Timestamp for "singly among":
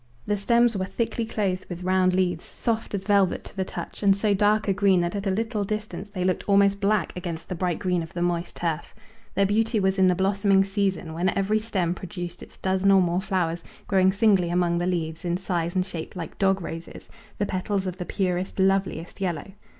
14.11-14.79